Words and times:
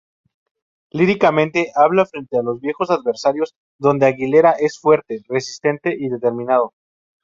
Líricamente, 0.89 1.71
habla 1.75 2.07
frente 2.07 2.35
a 2.35 2.41
los 2.41 2.59
viejos 2.59 2.89
adversarios, 2.89 3.53
donde 3.79 4.07
Aguilera 4.07 4.53
es 4.53 4.79
fuerte, 4.79 5.21
resistente 5.29 5.95
y 5.95 6.09
determinado. 6.09 6.73